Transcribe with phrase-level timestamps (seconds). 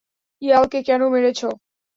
[0.41, 1.39] ইয়ালকে কেন মেরেছ?